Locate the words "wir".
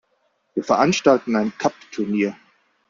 0.55-0.63